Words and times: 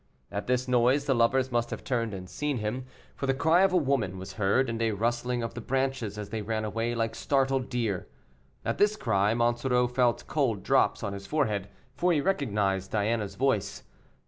At 0.31 0.47
this 0.47 0.67
noise 0.67 1.05
the 1.05 1.13
lovers 1.13 1.51
must 1.51 1.69
have 1.69 1.83
turned 1.83 2.11
and 2.11 2.27
seen 2.27 2.57
him, 2.57 2.87
for 3.15 3.27
the 3.27 3.35
cry 3.35 3.61
of 3.61 3.71
a 3.71 3.77
woman 3.77 4.17
was 4.17 4.33
heard, 4.33 4.67
and 4.67 4.81
a 4.81 4.93
rustling 4.93 5.43
of 5.43 5.53
the 5.53 5.61
branches 5.61 6.17
as 6.17 6.29
they 6.31 6.41
ran 6.41 6.65
away 6.65 6.95
like 6.95 7.13
startled 7.13 7.69
deer. 7.69 8.07
At 8.65 8.79
this 8.79 8.95
cry, 8.95 9.35
Monsoreau 9.35 9.85
felt 9.87 10.25
cold 10.25 10.63
drops 10.63 11.03
on 11.03 11.13
his 11.13 11.27
forehead, 11.27 11.69
for 11.93 12.11
he 12.11 12.19
recognized 12.19 12.89
Diana's 12.89 13.35
voice. 13.35 13.83